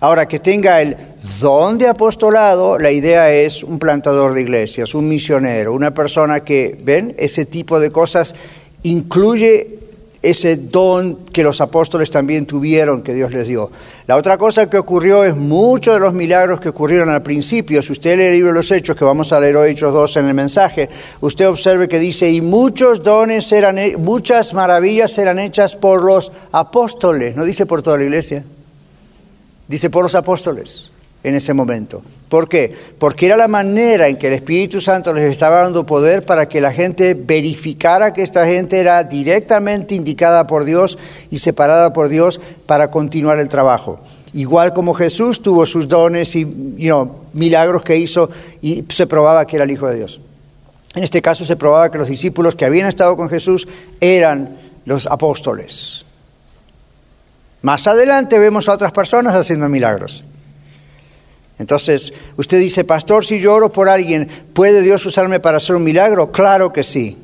[0.00, 0.96] Ahora, que tenga el
[1.40, 6.78] don de apostolado, la idea es un plantador de iglesias, un misionero, una persona que,
[6.80, 8.34] ven, ese tipo de cosas
[8.84, 9.78] incluye
[10.22, 13.70] ese don que los apóstoles también tuvieron, que Dios les dio.
[14.06, 17.82] La otra cosa que ocurrió es muchos de los milagros que ocurrieron al principio.
[17.82, 20.16] Si usted lee el libro de los Hechos, que vamos a leer hoy Hechos 2
[20.18, 20.88] en el mensaje,
[21.20, 27.36] usted observe que dice, y muchos dones eran, muchas maravillas eran hechas por los apóstoles,
[27.36, 28.44] no dice por toda la iglesia.
[29.68, 30.90] Dice por los apóstoles
[31.22, 32.02] en ese momento.
[32.28, 32.74] ¿Por qué?
[32.98, 36.60] Porque era la manera en que el Espíritu Santo les estaba dando poder para que
[36.60, 40.98] la gente verificara que esta gente era directamente indicada por Dios
[41.30, 44.00] y separada por Dios para continuar el trabajo.
[44.32, 46.44] Igual como Jesús tuvo sus dones y
[47.32, 50.20] milagros que hizo y se probaba que era el Hijo de Dios.
[50.94, 53.66] En este caso se probaba que los discípulos que habían estado con Jesús
[54.00, 56.04] eran los apóstoles.
[57.62, 60.24] Más adelante vemos a otras personas haciendo milagros.
[61.58, 65.82] Entonces, usted dice, pastor, si yo oro por alguien, ¿puede Dios usarme para hacer un
[65.82, 66.30] milagro?
[66.30, 67.18] Claro que sí.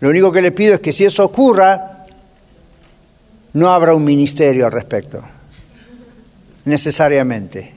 [0.00, 2.04] Lo único que le pido es que si eso ocurra,
[3.54, 5.22] no habrá un ministerio al respecto,
[6.64, 7.74] necesariamente.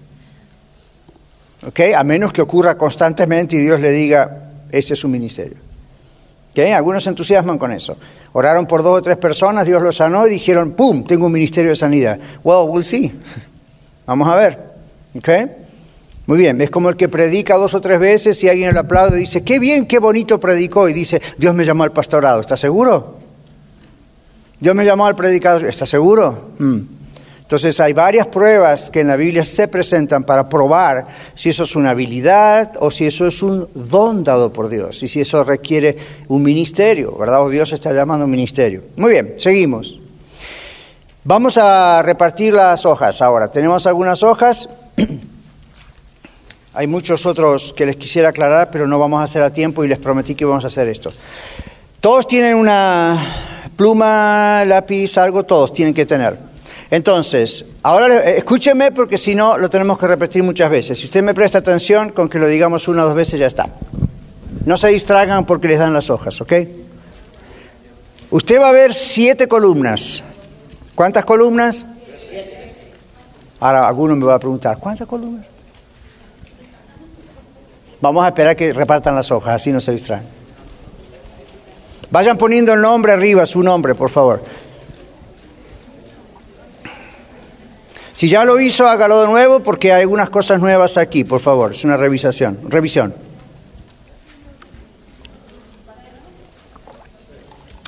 [1.66, 1.80] ¿Ok?
[1.96, 5.58] A menos que ocurra constantemente y Dios le diga, este es un ministerio.
[6.52, 6.60] ¿Ok?
[6.60, 7.98] Algunos entusiasman con eso.
[8.34, 11.70] Oraron por dos o tres personas, Dios los sanó y dijeron, ¡pum!, tengo un ministerio
[11.70, 12.20] de sanidad.
[12.44, 13.12] Well, we'll see.
[14.06, 14.60] Vamos a ver.
[15.16, 15.30] ¿Ok?
[16.26, 19.18] Muy bien, es como el que predica dos o tres veces y alguien le aplaude
[19.18, 22.56] y dice, qué bien, qué bonito predicó y dice, Dios me llamó al pastorado, ¿está
[22.56, 23.18] seguro?
[24.60, 26.52] Dios me llamó al predicador, ¿está seguro?
[26.58, 26.80] Mm.
[27.54, 31.76] Entonces hay varias pruebas que en la Biblia se presentan para probar si eso es
[31.76, 35.96] una habilidad o si eso es un don dado por Dios y si eso requiere
[36.30, 37.44] un ministerio, ¿verdad?
[37.44, 38.82] O Dios está llamando un ministerio.
[38.96, 40.00] Muy bien, seguimos.
[41.26, 43.48] Vamos a repartir las hojas ahora.
[43.50, 44.68] Tenemos algunas hojas.
[46.74, 49.88] Hay muchos otros que les quisiera aclarar, pero no vamos a hacer a tiempo y
[49.88, 51.12] les prometí que vamos a hacer esto.
[52.02, 56.53] Todos tienen una pluma, lápiz, algo, todos tienen que tener.
[56.94, 61.00] Entonces, ahora escúcheme porque si no lo tenemos que repetir muchas veces.
[61.00, 63.68] Si usted me presta atención, con que lo digamos una o dos veces ya está.
[64.64, 66.54] No se distraigan porque les dan las hojas, ¿ok?
[68.30, 70.24] Usted va a ver siete columnas.
[70.94, 71.84] ¿Cuántas columnas?
[73.60, 75.48] Ahora alguno me va a preguntar, ¿cuántas columnas?
[78.02, 80.26] Vamos a esperar que repartan las hojas, así no se distraen.
[82.12, 84.44] Vayan poniendo el nombre arriba, su nombre, por favor.
[88.14, 91.72] Si ya lo hizo, hágalo de nuevo porque hay algunas cosas nuevas aquí, por favor.
[91.72, 93.14] Es una revisación, revisión.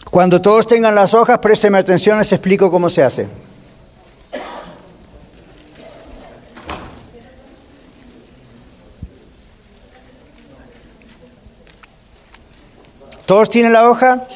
[0.10, 3.28] Cuando todos tengan las hojas, présteme atención, les explico cómo se hace.
[13.26, 14.28] ¿Todos tienen la hoja?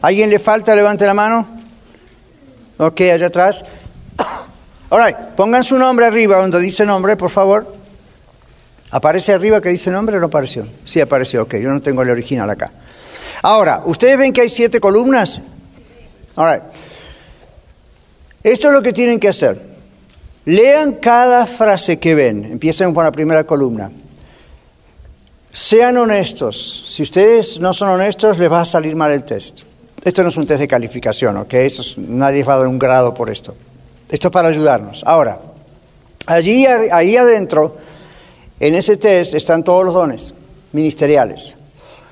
[0.00, 0.74] ¿Alguien le falta?
[0.74, 1.46] Levante la mano.
[2.78, 3.64] Ok, allá atrás.
[4.92, 7.66] All right, pongan su nombre arriba donde dice nombre, por favor.
[8.90, 10.66] ¿Aparece arriba que dice nombre o no apareció?
[10.84, 12.70] Sí, apareció, ok, yo no tengo el original acá.
[13.40, 15.40] Ahora, ¿ustedes ven que hay siete columnas?
[16.36, 16.62] All right.
[18.42, 19.62] Esto es lo que tienen que hacer.
[20.44, 22.44] Lean cada frase que ven.
[22.44, 23.90] Empiecen con la primera columna.
[25.50, 26.84] Sean honestos.
[26.90, 29.62] Si ustedes no son honestos, les va a salir mal el test.
[30.04, 31.54] Esto no es un test de calificación, ¿ok?
[31.96, 33.54] nadie va a dar un grado por esto.
[34.12, 35.02] Esto es para ayudarnos.
[35.06, 35.40] Ahora,
[36.26, 37.78] allí, adentro,
[38.60, 40.34] en ese test están todos los dones
[40.72, 41.56] ministeriales.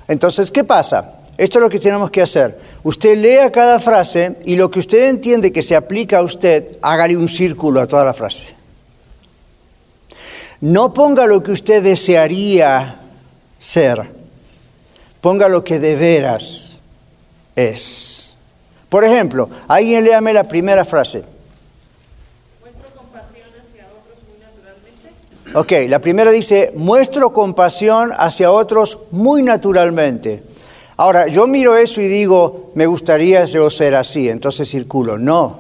[0.09, 1.17] Entonces, ¿qué pasa?
[1.37, 2.59] Esto es lo que tenemos que hacer.
[2.83, 7.17] Usted lea cada frase y lo que usted entiende que se aplica a usted, hágale
[7.17, 8.55] un círculo a toda la frase.
[10.63, 13.01] No ponga lo que usted desearía
[13.59, 14.11] ser.
[15.21, 16.79] Ponga lo que de veras
[17.55, 18.35] es.
[18.89, 21.23] Por ejemplo, alguien léame la primera frase.
[22.61, 25.11] ¿Muestro compasión hacia otros muy naturalmente?
[25.53, 30.45] Ok, la primera dice, muestro compasión hacia otros muy naturalmente.
[30.97, 35.19] Ahora, yo miro eso y digo, me gustaría yo ser así, entonces circulo.
[35.19, 35.59] No,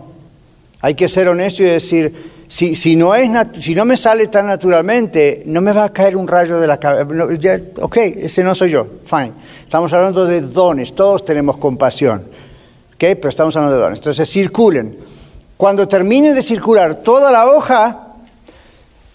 [0.80, 4.47] hay que ser honesto y decir, si, si, no es si no me sale tan
[4.47, 7.61] naturalmente, no me va a caer un rayo de la cabeza.
[7.80, 9.32] ok, ese no soy yo, fine.
[9.64, 12.20] Estamos hablando de dones, todos tenemos compasión.
[12.95, 13.99] Ok, pero estamos hablando de dones.
[13.99, 14.99] Entonces circulen.
[15.57, 18.09] Cuando terminen de circular toda la hoja,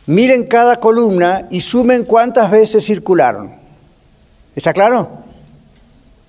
[0.07, 3.53] miren cada columna y sumen cuántas veces circularon.
[4.55, 5.09] ¿Está claro?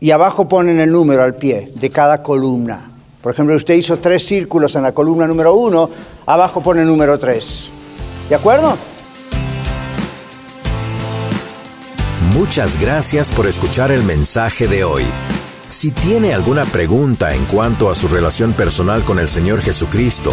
[0.00, 2.90] Y abajo ponen el número al pie de cada columna.
[3.22, 5.88] Por ejemplo, usted hizo tres círculos en la columna número uno,
[6.26, 7.70] abajo pone número tres.
[8.28, 8.76] ¿De acuerdo?
[12.34, 15.04] Muchas gracias por escuchar el mensaje de hoy.
[15.68, 20.32] Si tiene alguna pregunta en cuanto a su relación personal con el Señor Jesucristo